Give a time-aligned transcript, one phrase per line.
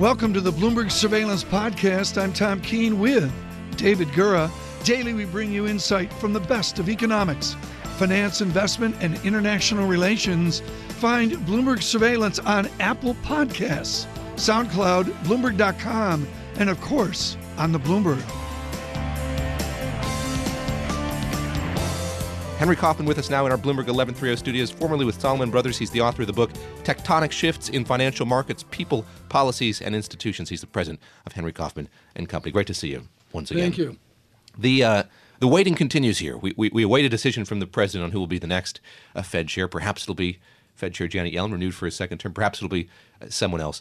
[0.00, 2.16] Welcome to the Bloomberg Surveillance Podcast.
[2.16, 3.30] I'm Tom Keene with
[3.76, 4.50] David Gura.
[4.82, 7.54] Daily, we bring you insight from the best of economics,
[7.98, 10.60] finance, investment, and international relations.
[11.00, 14.06] Find Bloomberg Surveillance on Apple Podcasts,
[14.36, 16.26] SoundCloud, Bloomberg.com,
[16.56, 18.49] and of course, on the Bloomberg.
[22.60, 25.78] Henry Kaufman with us now in our Bloomberg 1130 studios, formerly with Salomon Brothers.
[25.78, 30.50] He's the author of the book Tectonic Shifts in Financial Markets, People, Policies, and Institutions.
[30.50, 32.52] He's the president of Henry Kaufman and Company.
[32.52, 33.72] Great to see you once again.
[33.72, 33.96] Thank you.
[34.58, 35.02] The uh,
[35.38, 36.36] the waiting continues here.
[36.36, 38.78] We, we, we await a decision from the president on who will be the next
[39.16, 39.66] uh, Fed chair.
[39.66, 40.38] Perhaps it'll be
[40.74, 42.34] Fed Chair Janet Yellen, renewed for a second term.
[42.34, 42.90] Perhaps it'll be
[43.22, 43.80] uh, someone else.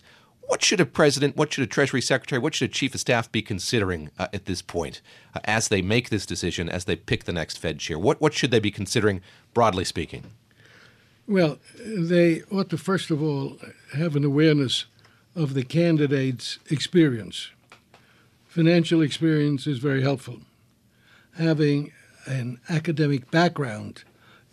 [0.49, 3.31] What should a president, what should a Treasury Secretary, what should a Chief of Staff
[3.31, 4.99] be considering uh, at this point
[5.35, 7.99] uh, as they make this decision, as they pick the next Fed chair?
[7.99, 9.21] What, what should they be considering,
[9.53, 10.31] broadly speaking?
[11.27, 13.57] Well, they ought to first of all
[13.93, 14.85] have an awareness
[15.35, 17.51] of the candidate's experience.
[18.47, 20.39] Financial experience is very helpful.
[21.37, 21.91] Having
[22.25, 24.03] an academic background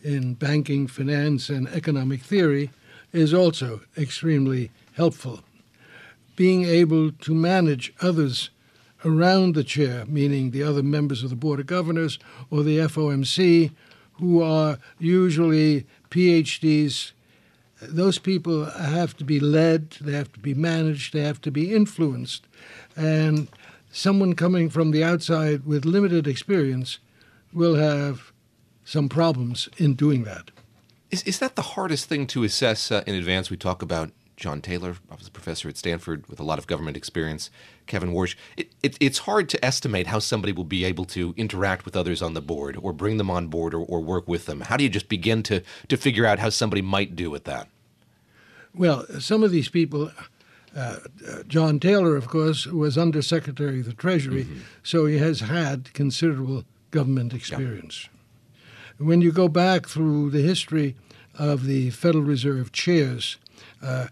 [0.05, 2.69] in banking, finance, and economic theory
[3.15, 5.41] is also extremely helpful.
[6.37, 8.51] Being able to manage others
[9.05, 12.19] around the chair, meaning the other members of the Board of Governors
[12.51, 13.73] or the FOMC,
[14.15, 17.12] who are usually PhDs,
[17.81, 21.75] those people have to be led, they have to be managed, they have to be
[21.75, 22.47] influenced.
[22.97, 23.48] And
[23.91, 26.98] someone coming from the outside with limited experience
[27.53, 28.33] will have
[28.84, 30.51] some problems in doing that.
[31.11, 33.51] Is, is that the hardest thing to assess uh, in advance?
[33.51, 36.67] We talk about John Taylor, I was a professor at Stanford with a lot of
[36.67, 37.51] government experience,
[37.87, 38.37] Kevin Warsh.
[38.56, 42.20] It, it, it's hard to estimate how somebody will be able to interact with others
[42.20, 44.61] on the board or bring them on board or, or work with them.
[44.61, 47.69] How do you just begin to, to figure out how somebody might do with that?
[48.75, 50.11] Well, some of these people,
[50.77, 54.61] uh, uh, John Taylor, of course, was Undersecretary of the Treasury, mm-hmm.
[54.83, 58.08] so he has had considerable government experience.
[58.98, 59.07] Yeah.
[59.07, 60.95] When you go back through the history
[61.39, 63.39] of the Federal Reserve chairs,
[63.83, 64.08] uh,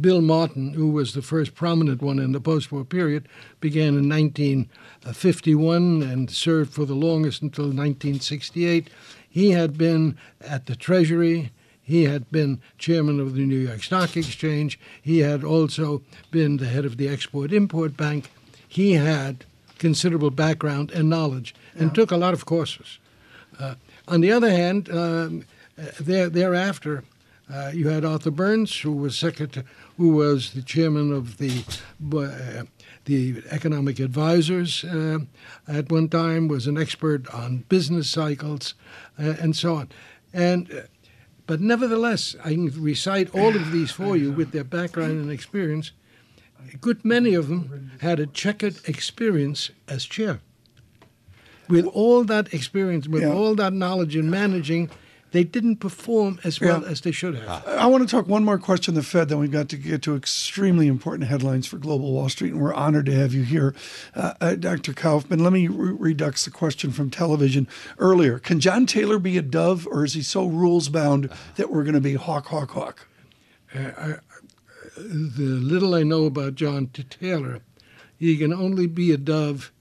[0.00, 3.28] Bill Martin, who was the first prominent one in the post war period,
[3.60, 8.88] began in 1951 and served for the longest until 1968.
[9.28, 11.50] He had been at the Treasury.
[11.82, 14.78] He had been chairman of the New York Stock Exchange.
[15.00, 18.30] He had also been the head of the Export Import Bank.
[18.66, 19.44] He had
[19.78, 21.94] considerable background and knowledge and yeah.
[21.94, 22.98] took a lot of courses.
[23.58, 23.74] Uh,
[24.08, 25.44] on the other hand, um,
[25.78, 27.04] uh, there, thereafter,
[27.50, 29.66] uh, you had Arthur Burns, who was secretary,
[29.96, 31.64] who was the chairman of the
[32.14, 32.64] uh,
[33.04, 35.18] the economic advisors uh,
[35.66, 38.74] at one time, was an expert on business cycles,
[39.18, 39.88] uh, and so on.
[40.32, 40.80] And uh,
[41.46, 45.92] but nevertheless, I can recite all of these for you with their background and experience.
[46.72, 50.40] A good many of them had a checkered experience as chair.
[51.68, 53.32] With all that experience, with yeah.
[53.32, 54.90] all that knowledge in managing
[55.32, 56.88] they didn't perform as well yeah.
[56.88, 57.66] as they should have.
[57.66, 60.02] I want to talk one more question to the Fed, then we've got to get
[60.02, 63.74] to extremely important headlines for Global Wall Street, and we're honored to have you here.
[64.14, 64.92] Uh, uh, Dr.
[64.92, 67.66] Kaufman, let me re- redux the question from television
[67.98, 68.38] earlier.
[68.38, 71.94] Can John Taylor be a dove, or is he so rules bound that we're going
[71.94, 73.08] to be hawk, hawk, hawk?
[73.74, 74.14] Uh, I,
[74.96, 77.60] the little I know about John Taylor,
[78.18, 79.72] he can only be a dove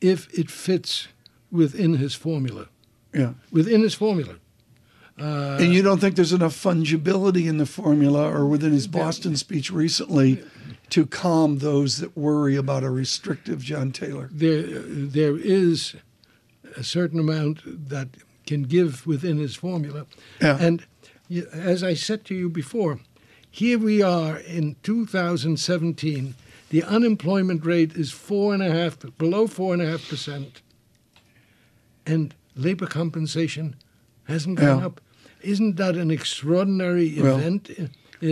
[0.00, 1.08] if it fits
[1.50, 2.68] within his formula.
[3.12, 3.34] Yeah.
[3.50, 4.36] Within his formula.
[5.20, 9.36] Uh, and you don't think there's enough fungibility in the formula or within his Boston
[9.36, 10.42] speech recently
[10.88, 14.28] to calm those that worry about a restrictive John Taylor?
[14.32, 15.94] There, there is
[16.76, 18.08] a certain amount that
[18.46, 20.06] can give within his formula.
[20.40, 20.56] Yeah.
[20.60, 20.84] And
[21.52, 23.00] as I said to you before,
[23.50, 26.34] here we are in 2017.
[26.70, 30.62] The unemployment rate is four and a half, below four and a half percent,
[32.06, 33.76] and labor compensation
[34.24, 34.86] hasn't gone yeah.
[34.86, 35.00] up.
[35.42, 37.70] Isn't that an extraordinary well, event
[38.22, 38.26] uh,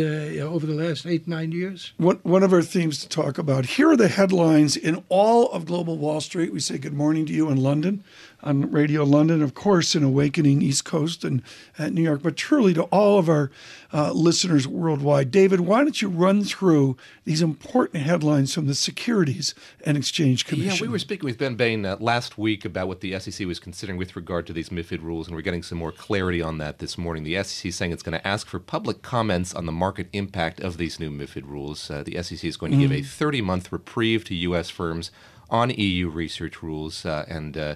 [0.44, 1.92] over the last eight, nine years?
[1.96, 3.64] One, one of our themes to talk about.
[3.66, 6.52] Here are the headlines in all of Global Wall Street.
[6.52, 8.04] We say good morning to you in London
[8.42, 11.42] on Radio London, of course, in Awakening East Coast and
[11.78, 13.50] at New York, but truly to all of our
[13.92, 15.30] uh, listeners worldwide.
[15.30, 19.54] David, why don't you run through these important headlines from the Securities
[19.84, 20.76] and Exchange Commission?
[20.76, 23.58] Yeah, we were speaking with Ben Bain uh, last week about what the SEC was
[23.58, 26.78] considering with regard to these MIFID rules, and we're getting some more clarity on that
[26.78, 27.24] this morning.
[27.24, 30.60] The SEC is saying it's going to ask for public comments on the market impact
[30.60, 31.90] of these new MIFID rules.
[31.90, 32.82] Uh, the SEC is going to mm.
[32.82, 34.70] give a 30 month reprieve to U.S.
[34.70, 35.10] firms
[35.50, 37.74] on EU research rules, uh, and uh,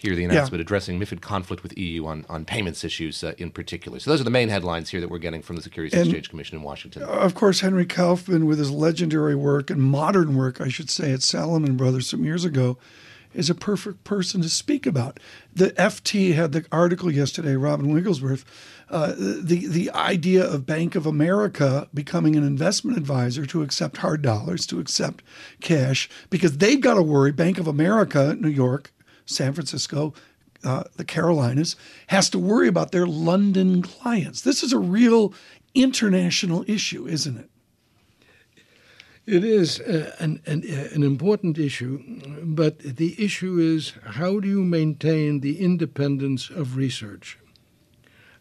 [0.00, 0.62] hear the announcement yeah.
[0.62, 3.98] addressing MIFID conflict with EU on, on payments issues uh, in particular.
[3.98, 6.30] So those are the main headlines here that we're getting from the Securities and Exchange
[6.30, 7.02] Commission in Washington.
[7.02, 11.22] Of course, Henry Kaufman, with his legendary work and modern work, I should say, at
[11.22, 12.78] Salomon Brothers some years ago,
[13.34, 15.20] is a perfect person to speak about.
[15.54, 18.44] The FT had the article yesterday, Robin Wigglesworth,
[18.88, 24.20] uh, the the idea of Bank of America becoming an investment advisor to accept hard
[24.22, 25.22] dollars, to accept
[25.60, 27.30] cash, because they've got to worry.
[27.30, 28.92] Bank of America, New York,
[29.30, 30.12] San Francisco,
[30.64, 31.76] uh, the Carolinas,
[32.08, 34.42] has to worry about their London clients.
[34.42, 35.32] This is a real
[35.74, 37.50] international issue, isn't it?
[39.26, 42.02] It is uh, an, an, uh, an, important issue,
[42.42, 47.38] but the issue is how do you maintain the independence of research?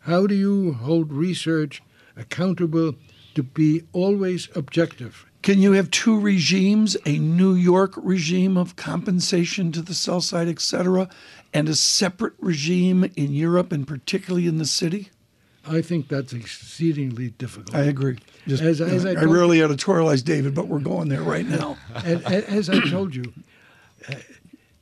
[0.02, 1.84] How do you hold research
[2.18, 2.96] accountable
[3.36, 5.29] to be always objective?
[5.42, 10.50] Can you have two regimes, a New York regime of compensation to the sell side,
[10.50, 11.10] et cetera,
[11.54, 15.10] and a separate regime in Europe and particularly in the city?
[15.66, 17.76] I think that's exceedingly difficult.
[17.76, 18.18] I agree.
[18.48, 21.78] Just, as, as I, I rarely editorialize David, but we're going there right now.
[22.04, 23.34] and, as I told you,
[24.10, 24.16] uh,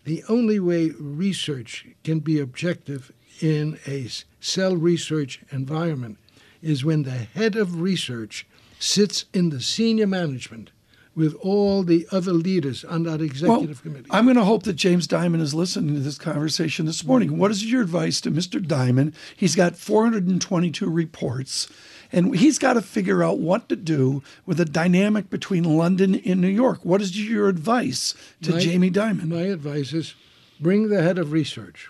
[0.05, 3.11] the only way research can be objective
[3.41, 4.07] in a
[4.39, 6.17] sell research environment
[6.61, 8.47] is when the head of research
[8.79, 10.71] sits in the senior management
[11.17, 14.09] with all the other leaders on that executive well, committee.
[14.11, 17.39] I'm going to hope that James Dimon is listening to this conversation this morning.
[17.39, 18.63] What is your advice to Mr.
[18.63, 19.15] Dimon?
[19.35, 21.67] He's got 422 reports,
[22.11, 26.39] and he's got to figure out what to do with the dynamic between London and
[26.39, 26.85] New York.
[26.85, 28.13] What is your advice
[28.43, 29.29] to my, Jamie Dimon?
[29.29, 30.13] My advice is
[30.59, 31.89] bring the head of research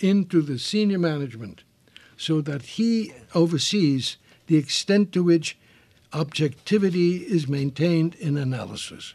[0.00, 1.62] into the senior management
[2.18, 4.18] so that he oversees
[4.48, 5.56] the extent to which
[6.12, 9.14] objectivity is maintained in analysis.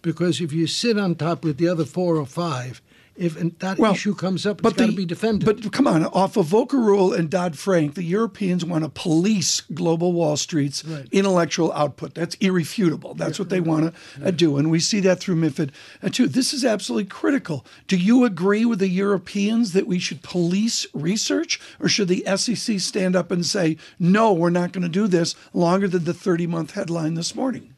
[0.00, 2.82] Because if you sit on top with the other four or five,
[3.14, 5.44] if that well, issue comes up, it's got to be defended.
[5.44, 9.60] But come on, off of Volcker Rule and Dodd Frank, the Europeans want to police
[9.60, 11.06] global Wall Street's right.
[11.12, 12.14] intellectual output.
[12.14, 13.14] That's irrefutable.
[13.14, 13.68] That's yeah, what they right.
[13.68, 15.70] want to uh, do, and we see that through MiFID
[16.02, 16.26] uh, too.
[16.26, 17.66] This is absolutely critical.
[17.86, 22.80] Do you agree with the Europeans that we should police research, or should the SEC
[22.80, 25.34] stand up and say, "No, we're not going to do this"?
[25.52, 27.74] Longer than the thirty-month headline this morning.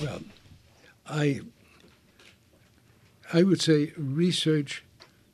[0.00, 0.22] Well,
[1.06, 1.40] I
[3.32, 4.84] I would say research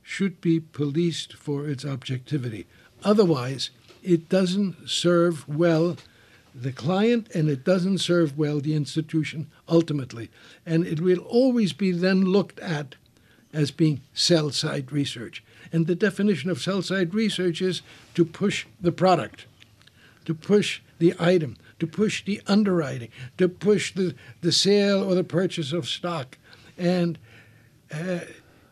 [0.02, 2.66] should be policed for its objectivity.
[3.04, 3.70] Otherwise,
[4.02, 5.96] it doesn't serve well
[6.54, 10.30] the client and it doesn't serve well the institution ultimately.
[10.64, 12.94] And it will always be then looked at
[13.52, 15.42] as being sell side research.
[15.72, 17.82] And the definition of sell side research is
[18.14, 19.46] to push the product,
[20.24, 25.24] to push the item, to push the underwriting, to push the, the sale or the
[25.24, 26.38] purchase of stock.
[26.76, 27.18] And
[27.92, 28.20] uh,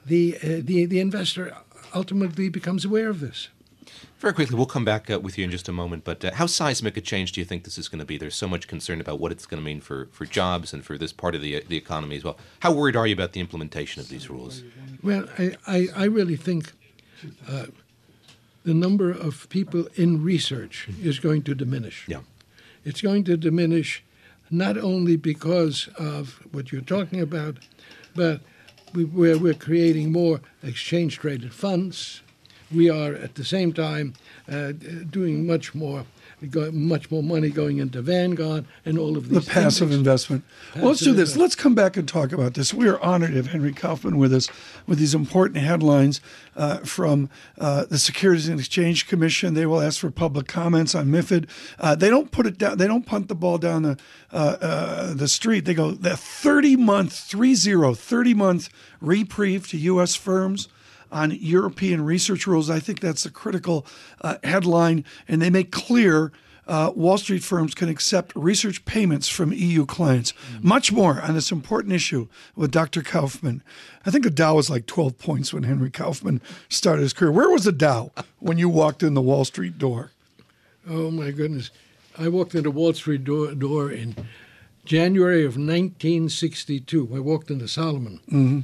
[0.05, 1.57] the, uh, the, the investor
[1.95, 3.49] ultimately becomes aware of this.
[4.19, 6.05] Very quickly, we'll come back uh, with you in just a moment.
[6.05, 8.17] But uh, how seismic a change do you think this is going to be?
[8.17, 10.97] There's so much concern about what it's going to mean for, for jobs and for
[10.97, 12.39] this part of the the economy as well.
[12.61, 14.63] How worried are you about the implementation of these rules?
[15.03, 16.73] Well, I, I, I really think
[17.49, 17.67] uh,
[18.65, 22.05] the number of people in research is going to diminish.
[22.09, 22.21] Yeah.
[22.85, 24.03] It's going to diminish
[24.51, 27.59] not only because of what you're talking about,
[28.15, 28.41] but
[28.97, 32.23] we, we're, we're creating more exchange traded funds.
[32.75, 34.15] We are at the same time
[34.50, 36.07] uh, doing much more
[36.73, 39.99] much more money going into Vanguard and all of these the passive things.
[39.99, 40.45] investment.
[40.69, 41.37] Passive well, let's do this.
[41.37, 42.75] Let's come back and talk about this.
[42.75, 44.49] We are honored to have Henry Kaufman with us
[44.87, 46.21] with these important headlines
[46.55, 49.55] uh, from uh, the Securities and Exchange Commission.
[49.55, 51.49] They will ask for public comments on MIFID.
[51.78, 52.76] Uh, they don't put it down.
[52.76, 53.99] They don't punt the ball down the
[54.33, 55.64] uh, uh, the street.
[55.64, 58.69] They go the 30 month, 3 0, 30 month
[59.00, 60.14] reprieve to U.S.
[60.14, 60.69] firms
[61.11, 62.71] on European research rules.
[62.71, 63.87] I think that's a critical
[64.21, 66.33] uh, headline, and they make clear.
[66.69, 70.33] Uh, Wall Street firms can accept research payments from EU clients.
[70.33, 70.67] Mm-hmm.
[70.67, 73.03] Much more on this important issue with Dr.
[73.03, 73.63] Kaufman.
[74.05, 77.31] I think the Dow was like 12 points when Henry Kaufman started his career.
[77.31, 78.11] Where was the Dow
[78.41, 80.11] when you walked in the Wall Street door?
[80.89, 81.71] Oh, my goodness.
[82.19, 84.17] I walked in the Wall Street door, door in
[84.85, 87.11] January of 1962.
[87.15, 88.21] I walked into Salomon.
[88.29, 88.61] Mm-hmm.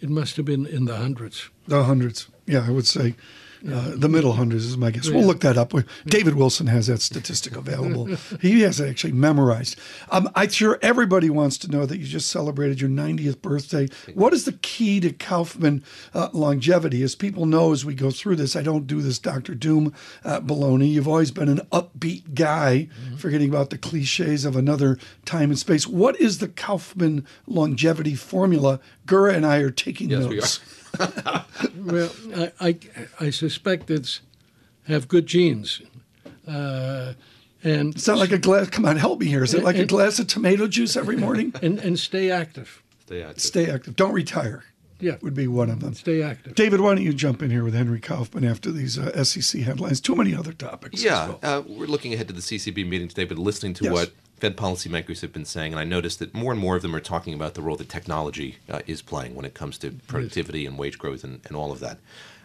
[0.00, 1.48] It must have been in the hundreds.
[1.66, 3.14] The hundreds, yeah, I would say.
[3.72, 5.08] Uh, the middle hundreds is my guess.
[5.08, 5.72] We'll look that up.
[6.06, 8.06] David Wilson has that statistic available.
[8.40, 9.78] he has it actually memorized.
[10.10, 13.88] Um, I'm sure everybody wants to know that you just celebrated your 90th birthday.
[14.14, 15.82] What is the key to Kaufman
[16.14, 17.02] uh, longevity?
[17.02, 19.54] As people know, as we go through this, I don't do this Dr.
[19.54, 19.92] Doom
[20.24, 20.90] uh, baloney.
[20.90, 23.16] You've always been an upbeat guy, mm-hmm.
[23.16, 25.86] forgetting about the cliches of another time and space.
[25.86, 28.80] What is the Kaufman longevity formula?
[29.06, 30.60] Gura and I are taking yes, notes.
[31.76, 32.78] Well, I, I,
[33.20, 34.20] I suspect it's
[34.86, 35.82] have good genes.
[36.46, 37.14] Uh,
[37.64, 38.70] and It's not like a glass.
[38.70, 39.42] Come on, help me here.
[39.42, 41.52] Is it like a glass of tomato juice every morning?
[41.62, 42.82] and, and stay active.
[43.06, 43.42] Stay active.
[43.42, 43.96] Stay active.
[43.96, 44.64] Don't retire.
[44.98, 45.92] Yeah, Would be one of them.
[45.92, 46.54] stay active.
[46.54, 50.00] David, why don't you jump in here with Henry Kaufman after these uh, SEC headlines?
[50.00, 50.94] Too many other topics.
[51.00, 51.38] as Yeah, well.
[51.42, 53.92] uh, we're looking ahead to the CCB meeting today, but listening to Yes.
[53.92, 56.94] what Fed policymakers have been saying, and I noticed that more and more of them
[56.94, 60.66] are talking about the role that technology uh, is playing when it comes to productivity
[60.66, 61.98] and wage growth and, and all of that.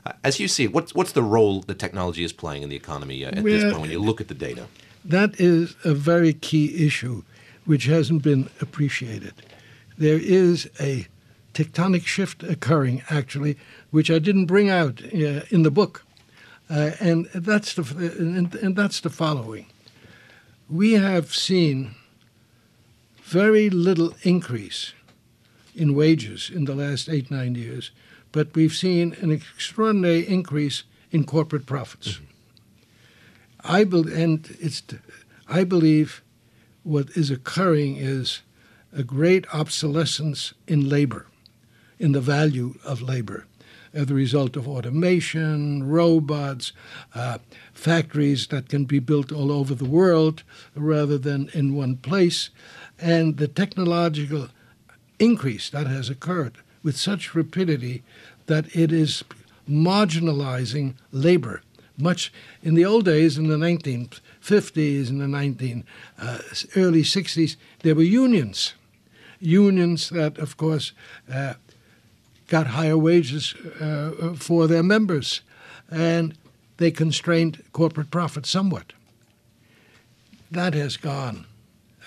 [0.05, 3.23] Uh, as you see what's what's the role that technology is playing in the economy
[3.25, 4.67] uh, at this point when you look at the data?
[5.03, 7.23] That is a very key issue
[7.65, 9.33] which hasn't been appreciated.
[9.97, 11.07] There is a
[11.53, 13.57] tectonic shift occurring, actually,
[13.91, 16.03] which I didn't bring out uh, in the book.
[16.69, 17.83] Uh, and, that's the,
[18.17, 19.65] and, and that's the following.
[20.71, 21.95] We have seen
[23.23, 24.93] very little increase
[25.75, 27.91] in wages in the last eight, nine years,
[28.31, 32.13] but we've seen an extraordinary increase in corporate profits.
[32.13, 32.25] Mm-hmm.
[33.65, 34.81] I bel and it's
[35.45, 36.23] I believe
[36.83, 38.41] what is occurring is
[38.93, 41.27] a great obsolescence in labor,
[41.99, 43.45] in the value of labor,
[43.93, 46.71] as a result of automation, robots,
[47.13, 47.37] uh,
[47.73, 50.43] factories that can be built all over the world
[50.75, 52.49] rather than in one place,
[52.99, 54.49] and the technological
[55.19, 58.03] increase that has occurred with such rapidity
[58.47, 59.23] that it is
[59.69, 61.61] marginalizing labor.
[61.97, 62.33] Much
[62.63, 65.83] in the old days, in the 1950s and the 19
[66.17, 66.39] uh,
[66.75, 68.73] early 60s, there were unions,
[69.39, 70.93] unions that, of course,
[71.31, 71.53] uh,
[72.51, 75.39] got higher wages uh, for their members,
[75.89, 76.37] and
[76.75, 78.91] they constrained corporate profit somewhat.
[80.51, 81.45] That has gone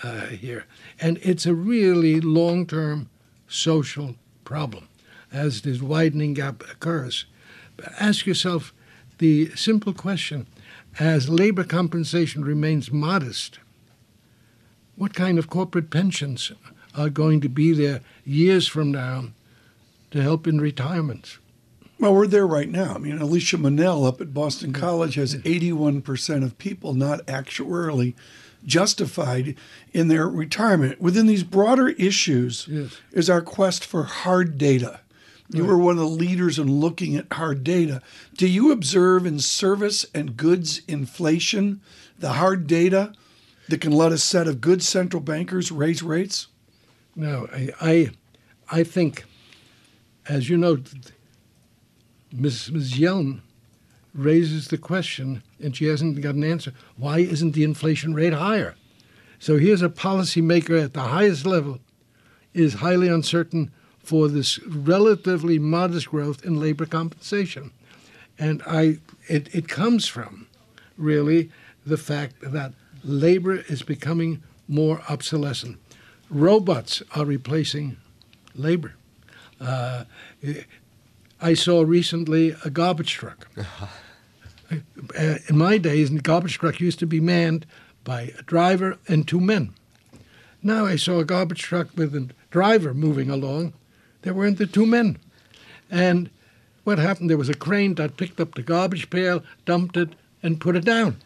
[0.03, 0.67] uh, here,
[1.01, 3.09] and it's a really long-term
[3.49, 4.87] social problem
[5.33, 7.25] as this widening gap occurs.
[7.99, 8.75] Ask yourself
[9.17, 10.47] the simple question
[11.01, 13.61] as labor compensation remains modest,
[14.95, 16.53] what kind of corporate pensions
[16.95, 19.31] are going to be there years from now
[20.15, 21.39] to help in retirements.
[21.99, 22.95] Well, we're there right now.
[22.95, 28.15] I mean, Alicia Munnell up at Boston College has 81% of people not actuarially
[28.65, 29.57] justified
[29.93, 31.01] in their retirement.
[31.01, 32.93] Within these broader issues Yes.
[33.11, 35.01] is our quest for hard data.
[35.51, 38.01] You were one of the leaders in looking at hard data.
[38.37, 41.81] Do you observe in service and goods inflation
[42.21, 43.13] the hard data
[43.69, 46.47] that can let a set of good central bankers raise rates?
[47.17, 48.11] No, I, I,
[48.71, 49.25] I think,
[50.29, 50.79] as you know,
[52.33, 52.71] Ms.
[52.73, 52.95] Ms.
[52.95, 53.41] Yellen
[54.15, 56.73] raises the question, and she hasn't got an answer.
[56.97, 58.77] Why isn't the inflation rate higher?
[59.39, 61.81] So here's a policymaker at the highest level
[62.55, 67.73] is highly uncertain for this relatively modest growth in labor compensation.
[68.39, 70.47] And I, it, it comes from
[70.97, 71.51] really
[71.85, 75.79] the fact that labor is becoming more obsolescent.
[76.31, 77.97] Robots are replacing
[78.55, 78.95] labor.
[79.65, 80.05] Uh,
[81.41, 83.49] I saw recently a garbage truck.
[85.17, 87.67] Uh, in my days, the garbage truck used to be manned
[88.03, 89.73] by a driver and two men.
[90.63, 93.75] Now I saw a garbage truck with a driver moving along.
[94.23, 95.19] There weren't the two men.
[95.91, 96.31] And
[96.85, 97.31] what happened?
[97.31, 100.85] There was a crane that picked up the garbage pail, dumped it, and put it
[100.85, 101.19] down.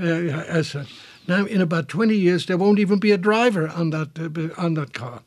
[0.00, 0.74] Uh, as.
[1.28, 4.74] Now, in about 20 years, there won't even be a driver on that uh, on
[4.74, 5.22] that car.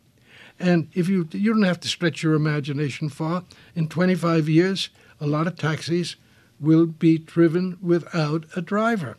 [0.63, 3.43] And if you you don't have to stretch your imagination far.
[3.75, 4.89] In 25 years,
[5.19, 6.15] a lot of taxis
[6.57, 9.17] will be driven without a driver.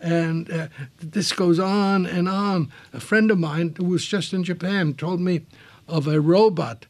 [0.00, 2.72] And uh, this goes on and on.
[2.92, 5.46] A friend of mine who was just in Japan told me
[5.86, 6.86] of a robot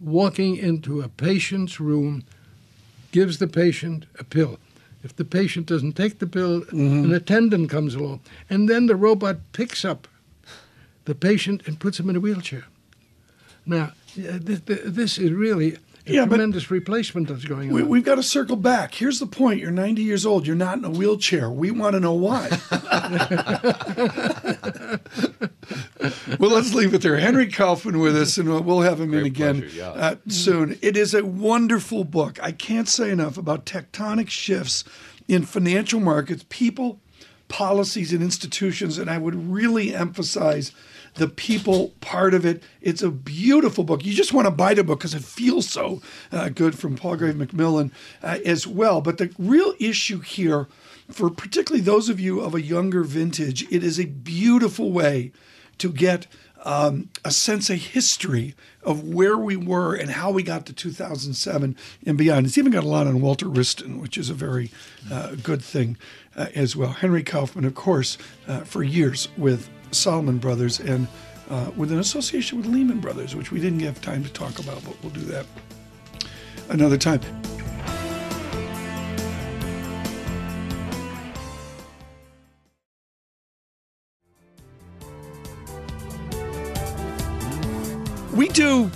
[0.00, 2.24] walking into a patient's room,
[3.12, 4.58] gives the patient a pill.
[5.04, 9.36] If the patient doesn't take the pill, an attendant comes along, and then the robot
[9.52, 10.08] picks up
[11.04, 12.64] the patient and puts him in a wheelchair.
[13.68, 17.74] Now, uh, th- th- this is really a Yeah, tremendous replacement that's going on.
[17.74, 18.94] We, we've got to circle back.
[18.94, 19.60] Here's the point.
[19.60, 20.46] You're 90 years old.
[20.46, 21.50] You're not in a wheelchair.
[21.50, 22.48] We want to know why.
[26.38, 27.18] well, let's leave it there.
[27.18, 29.90] Henry Kaufman with us, and we'll have him in again pleasure, yeah.
[29.90, 30.78] uh, soon.
[30.80, 32.42] It is a wonderful book.
[32.42, 34.84] I can't say enough about tectonic shifts
[35.28, 37.00] in financial markets, people,
[37.48, 38.96] policies, and institutions.
[38.96, 40.72] And I would really emphasize
[41.14, 42.62] the people part of it.
[42.80, 44.04] It's a beautiful book.
[44.04, 46.00] You just want to buy the book because it feels so
[46.32, 49.00] uh, good from Palgrave Macmillan uh, as well.
[49.00, 50.68] But the real issue here,
[51.10, 55.32] for particularly those of you of a younger vintage, it is a beautiful way
[55.78, 56.26] to get
[56.64, 61.76] um, a sense of history of where we were and how we got to 2007
[62.06, 62.46] and beyond.
[62.46, 64.70] It's even got a lot on Walter Wriston, which is a very
[65.10, 65.96] uh, good thing
[66.36, 66.90] uh, as well.
[66.90, 71.08] Henry Kaufman, of course, uh, for years with Salomon Brothers and
[71.50, 74.84] uh, with an association with Lehman Brothers, which we didn't have time to talk about,
[74.84, 75.46] but we'll do that
[76.68, 77.20] another time.
[88.34, 88.90] We do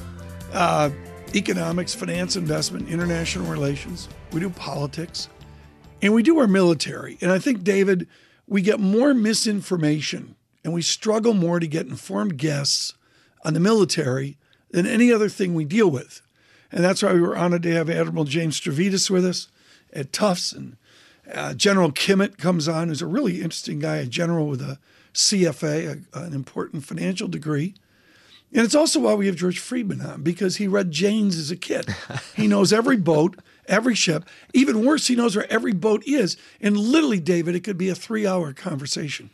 [0.53, 0.91] uh,
[1.35, 4.09] economics, finance, investment, international relations.
[4.31, 5.29] We do politics,
[6.01, 7.19] and we do our military.
[7.21, 8.07] And I think, David,
[8.47, 12.95] we get more misinformation and we struggle more to get informed guests
[13.45, 14.37] on the military
[14.71, 16.23] than any other thing we deal with.
[16.71, 19.49] And that's why we were honored to have Admiral James Stavridis with us
[19.93, 20.53] at Tufts.
[20.53, 20.77] And
[21.33, 24.79] uh, General Kimmitt comes on, who's a really interesting guy, a general with a
[25.13, 27.75] CFA, a, an important financial degree.
[28.55, 31.57] And it's also why we have George Friedman on because he read Jane's as a
[31.57, 31.95] kid.
[32.37, 34.25] he knows every boat, every ship.
[34.53, 36.37] Even worse, he knows where every boat is.
[36.61, 39.31] And literally, David, it could be a three hour conversation.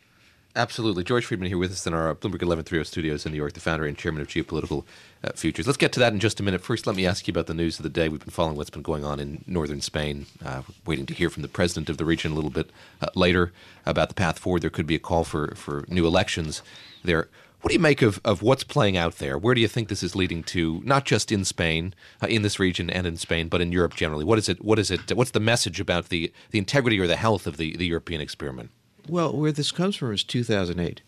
[0.59, 1.05] Absolutely.
[1.05, 3.87] George Friedman here with us in our Bloomberg 1130 studios in New York, the founder
[3.87, 4.85] and chairman of Geopolitical
[5.23, 5.69] uh, Futures.
[5.69, 6.63] Let's get to that in just a minute.
[6.63, 8.09] First, let me ask you about the news of the day.
[8.09, 11.43] We've been following what's been going on in northern Spain, uh, waiting to hear from
[11.43, 13.53] the president of the region a little bit uh, later
[13.87, 14.63] about the path forward.
[14.63, 16.61] There could be a call for, for new elections
[17.05, 17.29] there.
[17.61, 19.39] What do you make of, of what's playing out there?
[19.39, 22.59] Where do you think this is leading to, not just in Spain, uh, in this
[22.59, 24.25] region and in Spain, but in Europe generally?
[24.25, 24.65] What is it?
[24.65, 25.13] What is it?
[25.17, 28.71] What's the message about the, the integrity or the health of the, the European experiment?
[29.09, 31.01] Well, where this comes from is 2008.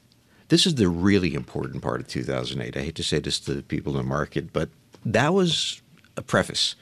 [0.48, 2.76] This is the really important part of 2008.
[2.76, 4.70] I hate to say this to the people in the market, but
[5.04, 5.82] that was
[6.16, 6.76] a preface.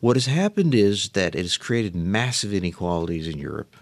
[0.00, 3.76] What has happened is that it has created massive inequalities in Europe,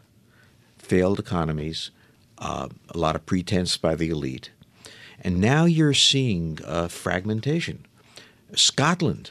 [0.76, 1.90] failed economies,
[2.38, 4.50] uh, a lot of pretense by the elite.
[5.20, 7.86] And now you're seeing uh, fragmentation.
[8.54, 9.30] Scotland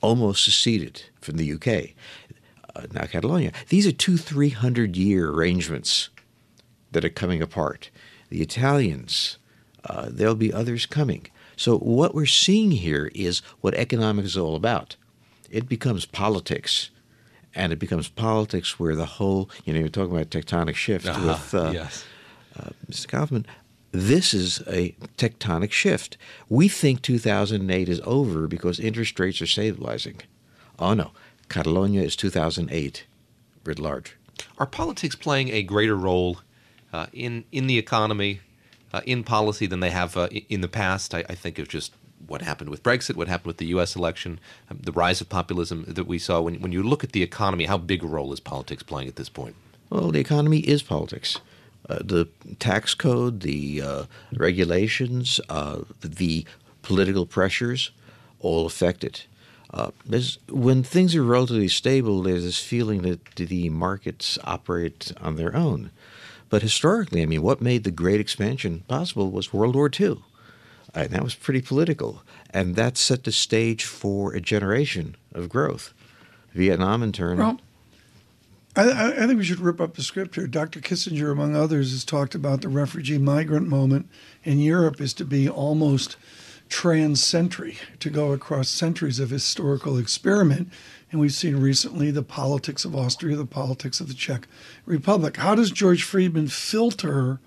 [0.00, 1.94] almost seceded from the UK.
[2.74, 3.52] Uh, now Catalonia.
[3.70, 6.10] These are two, three hundred year arrangements
[6.92, 7.90] that are coming apart.
[8.28, 9.38] The Italians,
[9.84, 11.28] uh, there'll be others coming.
[11.56, 14.96] So what we're seeing here is what economics is all about.
[15.50, 16.90] It becomes politics,
[17.54, 21.26] and it becomes politics where the whole, you know, you're talking about tectonic shift uh-huh.
[21.26, 22.04] with uh, yes.
[22.58, 23.08] uh, Mr.
[23.08, 23.46] Kaufman
[23.96, 26.16] this is a tectonic shift.
[26.48, 30.20] We think 2008 is over because interest rates are stabilizing.
[30.78, 31.12] Oh no,
[31.48, 33.06] Catalonia is 2008
[33.64, 34.16] writ large.
[34.58, 36.38] Are politics playing a greater role
[36.96, 38.40] uh, in in the economy,
[38.92, 41.14] uh, in policy than they have uh, in the past?
[41.14, 41.92] I, I, think of just
[42.26, 43.94] what happened with Brexit, what happened with the U.S.
[43.94, 46.40] election, um, the rise of populism that we saw.
[46.40, 49.16] When when you look at the economy, how big a role is politics playing at
[49.16, 49.56] this point?
[49.90, 51.40] Well, the economy is politics.
[51.88, 52.28] Uh, the
[52.58, 55.38] tax code, the uh, regulations,
[56.00, 56.44] the
[56.82, 57.90] political pressures
[58.40, 59.26] all affect it.
[59.72, 59.90] Uh,
[60.48, 65.90] when things are relatively stable, there's this feeling that the markets operate on their own.
[66.48, 70.18] But historically, I mean, what made the great expansion possible was World War II.
[70.94, 72.22] And that was pretty political.
[72.50, 75.92] And that set the stage for a generation of growth.
[76.54, 77.60] Vietnam, in turn, well,
[78.76, 80.46] I, I, think we should rip up the script here.
[80.46, 80.80] Dr.
[80.80, 84.08] Kissinger, among others, has talked about the refugee migrant moment
[84.44, 86.16] in Europe is to be almost
[86.68, 90.70] trans-century, to go across centuries of historical experiment.
[91.10, 94.48] And we've seen recently the politics of Austria, the politics of the Czech
[94.84, 95.36] Republic.
[95.36, 97.40] How does George Friedman filter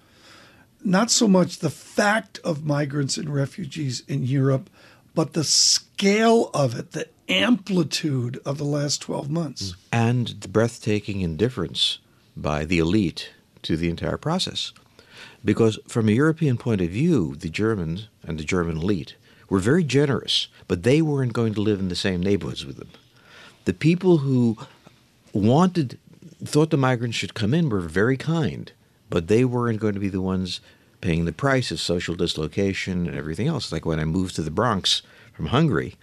[0.84, 4.70] not so much the fact of migrants and refugees in Europe,
[5.14, 9.76] but the scale of it, the amplitude of the last 12 months.
[9.92, 12.00] And the breathtaking indifference
[12.36, 13.32] by the elite
[13.64, 14.72] to the entire process.
[15.44, 19.16] Because from a European point of view, the Germans and the German elite
[19.50, 22.90] were very generous, but they weren't going to live in the same neighborhoods with them.
[23.70, 24.58] The people who
[25.32, 26.00] wanted,
[26.44, 28.72] thought the migrants should come in were very kind,
[29.12, 30.60] but they weren't going to be the ones
[31.02, 33.72] paying the price of social dislocation and everything else.
[33.72, 35.04] Like when I moved to the Bronx
[35.34, 35.98] from Hungary,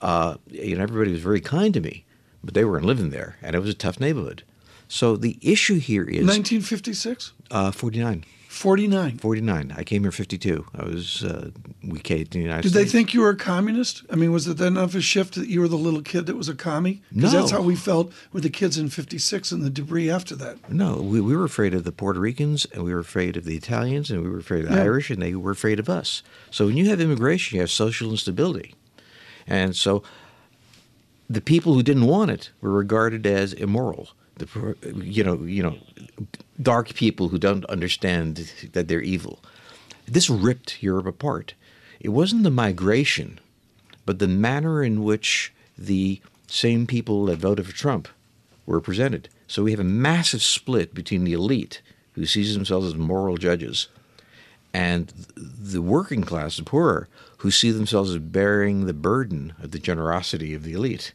[0.00, 2.04] uh, you know, everybody was very kind to me,
[2.44, 4.44] but they weren't living there, and it was a tough neighborhood.
[4.86, 8.24] So the issue here is 1956, uh, 49.
[8.50, 9.18] 49.
[9.18, 9.74] 49.
[9.76, 10.66] I came here 52.
[10.74, 11.50] I was, uh,
[11.84, 12.84] we came to the United Did States.
[12.84, 14.02] Did they think you were a communist?
[14.10, 16.34] I mean, was it then enough a shift that you were the little kid that
[16.34, 17.00] was a commie?
[17.14, 17.38] Because No.
[17.38, 20.68] that's how we felt with the kids in 56 and the debris after that.
[20.68, 23.54] No, we, we were afraid of the Puerto Ricans, and we were afraid of the
[23.56, 24.82] Italians, and we were afraid of the Yeah.
[24.82, 26.24] Irish, and they were afraid of us.
[26.50, 28.74] So when you have immigration, you have social instability.
[29.46, 30.02] And so
[31.30, 34.08] the people who didn't want it were regarded as immoral.
[34.40, 35.78] The, you know, you know,
[36.60, 39.38] dark people who don't understand that they're evil.
[40.06, 41.54] This ripped Europe apart.
[42.00, 43.38] It wasn't the migration,
[44.06, 48.08] but the manner in which the same people that voted for Trump
[48.66, 49.28] were presented.
[49.46, 53.88] So we have a massive split between the elite, who sees themselves as moral judges,
[54.72, 59.78] and the working class, the poor, who see themselves as bearing the burden of the
[59.78, 61.12] generosity of the elite.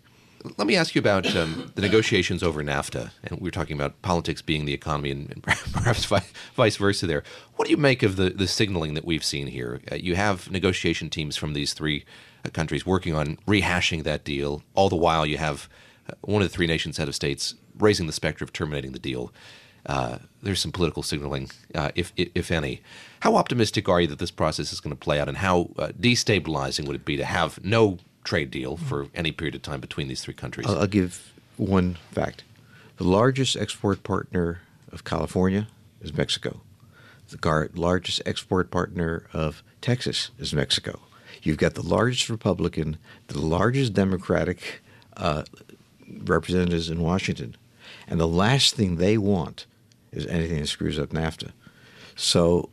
[0.57, 4.01] Let me ask you about um, the negotiations over NAFTA, and we were talking about
[4.01, 6.05] politics being the economy, and, and perhaps
[6.55, 7.07] vice versa.
[7.07, 7.23] There,
[7.55, 9.81] what do you make of the the signaling that we've seen here?
[9.91, 12.05] Uh, you have negotiation teams from these three
[12.45, 14.61] uh, countries working on rehashing that deal.
[14.75, 15.67] All the while, you have
[16.07, 18.99] uh, one of the three nations' head of states raising the specter of terminating the
[18.99, 19.33] deal.
[19.85, 22.81] Uh, there's some political signaling, uh, if, if any.
[23.19, 25.89] How optimistic are you that this process is going to play out, and how uh,
[25.89, 30.09] destabilizing would it be to have no trade deal for any period of time between
[30.09, 30.67] these three countries?
[30.67, 32.43] I'll, I'll give one fact:
[32.97, 34.59] the largest export partner
[34.91, 35.67] of California
[36.01, 36.59] is Mexico.
[37.29, 40.99] The largest export partner of Texas is Mexico.
[41.41, 44.81] You've got the largest Republican, the largest Democratic
[45.17, 45.43] uh,
[46.07, 47.55] representatives in Washington,
[48.07, 49.65] and the last thing they want
[50.11, 51.51] is anything that screws up NAFTA.
[52.15, 52.69] So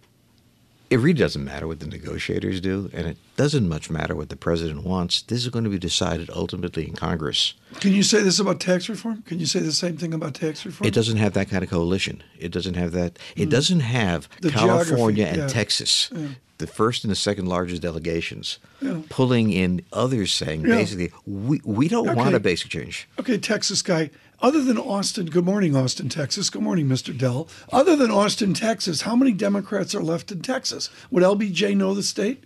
[0.92, 4.36] it really doesn't matter what the negotiators do, and it doesn't much matter what the
[4.36, 5.22] president wants.
[5.22, 7.54] This is going to be decided ultimately in Congress.
[7.80, 9.22] Can you say this about tax reform?
[9.22, 10.86] Can you say the same thing about tax reform?
[10.86, 12.22] It doesn't have that kind of coalition.
[12.38, 13.18] It doesn't have that.
[13.36, 13.50] It mm.
[13.50, 15.48] doesn't have the California and yeah.
[15.48, 16.28] Texas, yeah.
[16.58, 19.00] the first and the second largest delegations, yeah.
[19.08, 22.16] pulling in others saying basically, we, we don't okay.
[22.16, 23.08] want a basic change.
[23.18, 24.10] Okay, Texas guy
[24.42, 26.50] other than Austin, good morning, Austin, Texas.
[26.50, 27.16] Good morning, Mr.
[27.16, 27.48] Dell.
[27.72, 30.90] Other than Austin, Texas, how many Democrats are left in Texas?
[31.10, 32.44] Would LBJ know the state?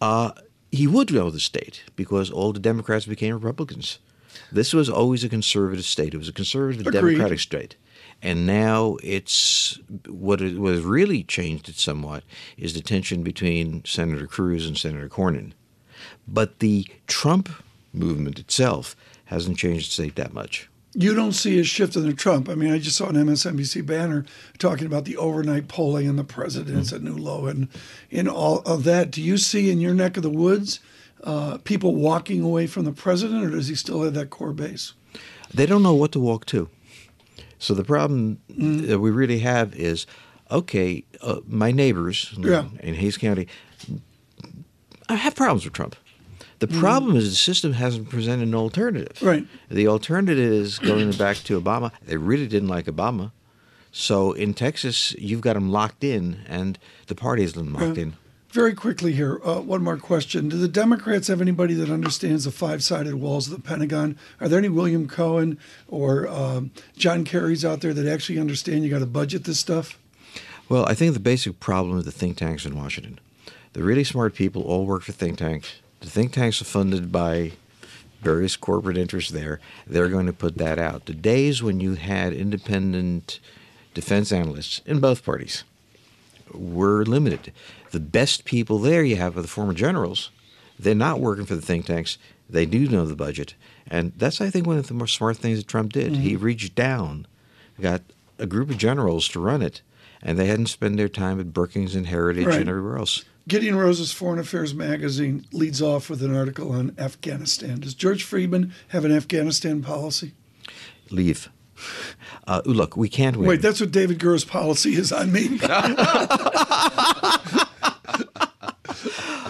[0.00, 0.32] Uh,
[0.70, 3.98] he would know the state because all the Democrats became Republicans.
[4.50, 6.14] This was always a conservative state.
[6.14, 7.12] It was a conservative Agreed.
[7.12, 7.76] Democratic state.
[8.20, 12.24] And now it's what it was really changed it somewhat
[12.56, 15.52] is the tension between Senator Cruz and Senator Cornyn.
[16.28, 17.48] But the Trump
[17.92, 18.94] movement itself
[19.26, 22.48] hasn't changed the state that much you don't see a shift in the Trump.
[22.48, 24.24] I mean, I just saw an MSNBC banner
[24.58, 27.06] talking about the overnight polling and the presidents mm-hmm.
[27.06, 27.68] at new low and
[28.10, 29.10] in all of that.
[29.10, 30.80] Do you see in your neck of the woods
[31.24, 34.92] uh, people walking away from the president, or does he still have that core base?
[35.54, 36.68] They don't know what to walk to.
[37.58, 38.86] So the problem mm-hmm.
[38.88, 40.06] that we really have is,
[40.50, 42.64] okay, uh, my neighbors yeah.
[42.80, 43.46] in Hays County,
[45.08, 45.94] I have problems with Trump.
[46.62, 46.78] The mm-hmm.
[46.78, 49.20] problem is the system hasn't presented an alternative.
[49.20, 49.44] Right.
[49.68, 51.90] The alternative is going back to Obama.
[52.06, 53.32] They really didn't like Obama.
[53.90, 58.12] So in Texas, you've got them locked in, and the party is locked in.
[58.52, 60.48] Very quickly here, uh, one more question.
[60.48, 64.16] Do the Democrats have anybody that understands the five sided walls of the Pentagon?
[64.40, 68.90] Are there any William Cohen or um, John Kerry's out there that actually understand you
[68.90, 69.98] got to budget this stuff?
[70.68, 73.18] Well, I think the basic problem is the think tanks in Washington.
[73.72, 75.80] The really smart people all work for think tanks.
[76.02, 77.52] The think tanks are funded by
[78.20, 79.60] various corporate interests there.
[79.86, 81.06] They're going to put that out.
[81.06, 83.40] The days when you had independent
[83.94, 85.64] defense analysts in both parties
[86.52, 87.52] were limited.
[87.92, 90.30] The best people there you have are the former generals.
[90.78, 92.18] They're not working for the think tanks.
[92.50, 93.54] They do know the budget.
[93.86, 96.12] And that's, I think, one of the more smart things that Trump did.
[96.12, 96.22] Mm-hmm.
[96.22, 97.26] He reached down,
[97.80, 98.02] got
[98.38, 99.82] a group of generals to run it,
[100.20, 102.60] and they hadn't spent their time at Brookings and Heritage right.
[102.60, 103.24] and everywhere else.
[103.48, 107.80] Gideon Rose's Foreign Affairs magazine leads off with an article on Afghanistan.
[107.80, 110.32] Does George Friedman have an Afghanistan policy?
[111.10, 111.50] Leave.
[112.46, 113.48] Uh, look, we can't win.
[113.48, 115.48] Wait, that's what David Gura's policy is on me.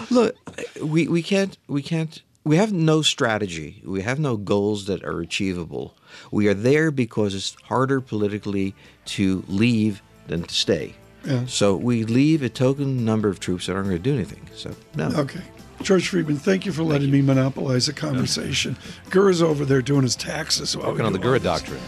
[0.09, 0.35] look,
[0.81, 3.81] we, we can't we can't we have no strategy.
[3.85, 5.95] We have no goals that are achievable.
[6.31, 8.75] We are there because it's harder politically
[9.05, 10.95] to leave than to stay.
[11.23, 11.45] Yeah.
[11.45, 14.47] So we leave a token number of troops that aren't going to do anything.
[14.55, 15.07] So no.
[15.09, 15.41] Okay.
[15.81, 17.13] George Friedman, thank you for letting you.
[17.13, 18.77] me monopolize the conversation.
[19.09, 20.77] Gura's over there doing his taxes.
[20.77, 21.81] Working on the Gura doctrine.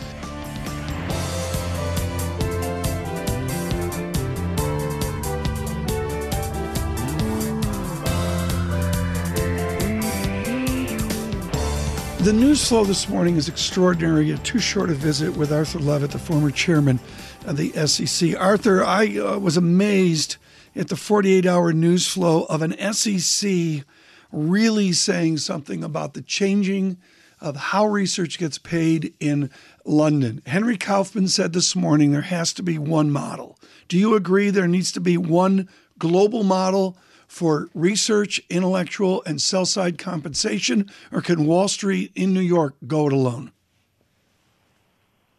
[12.25, 14.31] The news flow this morning is extraordinary.
[14.31, 18.35] A too short a visit with Arthur Levitt, the former chairman of the SEC.
[18.39, 20.37] Arthur, I uh, was amazed
[20.75, 23.83] at the 48 hour news flow of an SEC
[24.31, 26.97] really saying something about the changing
[27.39, 29.49] of how research gets paid in
[29.85, 30.41] London.
[30.45, 33.57] Henry Kaufman said this morning there has to be one model.
[33.87, 39.65] Do you agree there needs to be one global model for research, intellectual, and sell
[39.65, 43.51] side compensation, or can Wall Street in New York go it alone?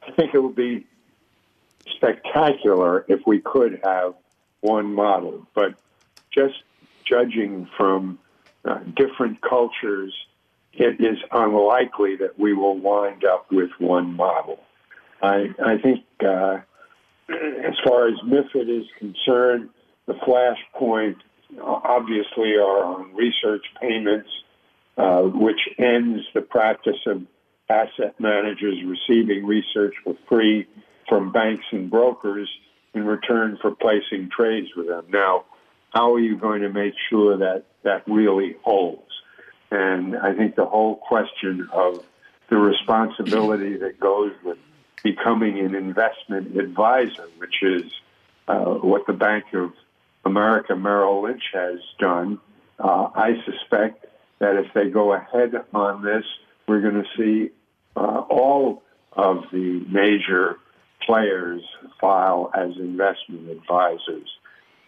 [0.03, 0.87] I think it would be
[1.97, 4.15] spectacular if we could have
[4.61, 5.75] one model, but
[6.31, 6.55] just
[7.05, 8.19] judging from
[8.65, 10.13] uh, different cultures,
[10.73, 14.59] it is unlikely that we will wind up with one model.
[15.23, 16.59] I, I think, uh,
[17.29, 19.71] as far as MIFID is concerned,
[20.07, 21.17] the flashpoint
[21.61, 24.29] obviously are on research payments,
[24.97, 27.23] uh, which ends the practice of
[27.69, 30.67] asset managers receiving research for free
[31.09, 32.49] from banks and brokers
[32.95, 35.07] in return for placing trades with them.
[35.11, 35.45] Now,
[35.91, 39.03] how are you going to make sure that that really holds?
[39.71, 42.05] And I think the whole question of
[42.49, 44.59] the responsibility that goes with
[45.03, 47.85] becoming an investment advisor, which is
[48.49, 49.73] uh, what the Bank of
[50.25, 52.39] America Merrill Lynch has done.
[52.79, 54.07] Uh, I suspect
[54.39, 56.25] that if they go ahead on this,
[56.67, 57.51] we're going to see
[57.97, 60.59] uh, all of the major
[61.05, 61.63] players
[62.01, 64.29] file as investment advisors.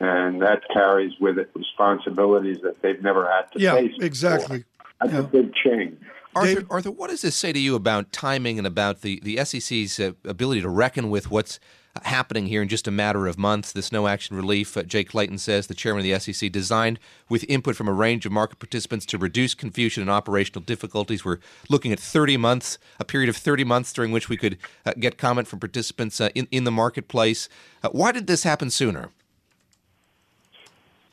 [0.01, 3.92] And that carries with it responsibilities that they've never had to yeah, face.
[4.01, 4.59] exactly.
[4.59, 4.87] Before.
[5.01, 5.18] That's Yeah.
[5.21, 5.99] a big change.
[6.37, 9.44] Arthur, Dave- Arthur, what does this say to you about timing and about the, the
[9.44, 11.59] SEC's uh, ability to reckon with what's
[12.05, 13.72] happening here in just a matter of months?
[13.72, 16.98] This no action relief, uh, Jay Clayton says, the chairman of the SEC, designed
[17.29, 21.24] with input from a range of market participants to reduce confusion and operational difficulties.
[21.24, 24.94] We're looking at 30 months, a period of 30 months during which we could uh,
[24.98, 27.48] get comment from participants uh, in, in the marketplace.
[27.83, 29.11] Uh, why did this happen sooner?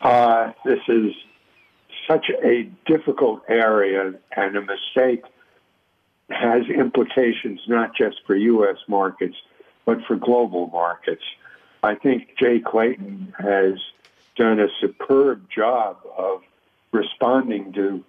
[0.02, 1.12] Uh, this is
[2.08, 5.24] such a difficult area, and a mistake
[6.30, 8.78] has implications not just for U.S.
[8.88, 9.36] markets,
[9.86, 11.24] but for global markets.
[11.84, 13.76] I think Jay Clayton has
[14.36, 16.42] done a superb job of
[16.92, 18.04] responding to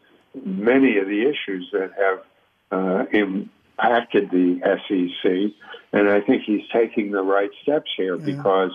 [0.44, 2.20] many of the issues that have
[2.70, 5.52] uh, impacted the SEC,
[5.92, 8.72] and I think he's taking the right steps here because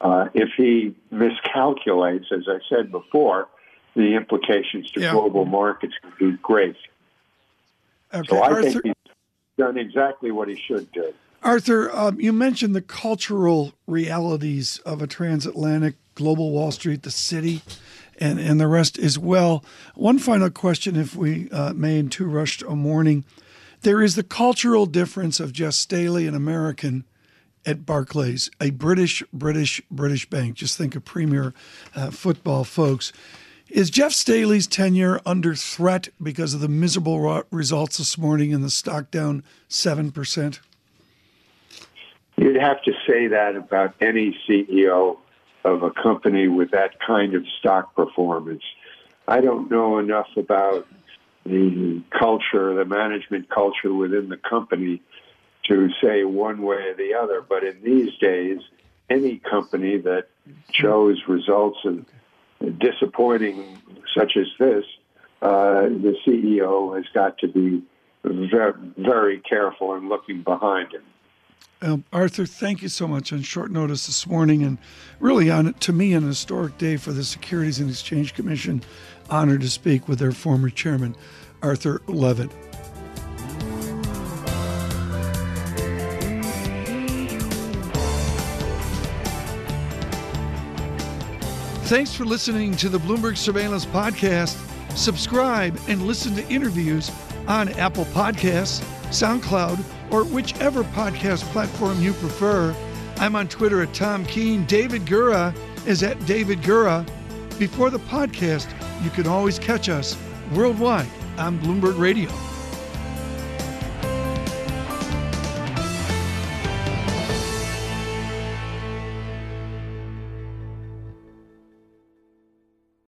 [0.00, 3.48] uh, if he miscalculates, as I said before,
[3.96, 5.12] the implications to Yeah.
[5.12, 6.76] global markets could be great.
[8.12, 8.94] Okay, So I Arthur, think he's
[9.56, 11.14] done exactly what he should do.
[11.44, 17.60] Arthur, um, you mentioned the cultural realities of a transatlantic global Wall Street, the city,
[18.18, 19.62] and, and the rest as well.
[19.94, 23.24] One final question, if we uh, may, in too rushed a morning.
[23.82, 27.04] There is the cultural difference of Jes Staley, an American
[27.66, 30.54] at Barclays, a British, British, British bank.
[30.54, 31.52] Just think of premier
[31.94, 33.12] uh, football folks.
[33.68, 38.70] Is Jes Staley's tenure under threat because of the miserable results this morning and the
[38.70, 40.58] stock down 7%?
[42.36, 45.18] You'd have to say that about any CEO
[45.64, 48.62] of a company with that kind of stock performance.
[49.26, 50.86] I don't know enough about
[51.44, 55.00] the culture, the management culture within the company
[55.68, 57.40] to say one way or the other.
[57.40, 58.58] But in these days,
[59.08, 60.26] any company that
[60.72, 62.04] shows results of
[62.78, 63.78] disappointing
[64.16, 64.84] such as this,
[65.40, 67.82] uh, the CEO has got to be
[68.24, 71.02] very, very careful in looking behind him.
[71.82, 74.78] Um, Arthur, thank you so much on short notice this morning, and
[75.20, 78.82] really on to me an historic day for the Securities and Exchange Commission.
[79.28, 81.14] Honored to speak with their former chairman,
[81.62, 82.50] Arthur Levitt.
[91.84, 94.56] Thanks for listening to the Bloomberg Surveillance Podcast.
[94.96, 97.10] Subscribe and listen to interviews
[97.46, 98.82] on Apple Podcasts,
[99.14, 102.74] SoundCloud, or whichever podcast platform you prefer.
[103.16, 104.64] I'm on Twitter at Tom Keene.
[104.66, 105.54] David Gura
[105.86, 107.06] is at David Gura.
[107.58, 108.68] Before the podcast,
[109.04, 110.16] you can always catch us
[110.52, 112.30] worldwide on Bloomberg Radio.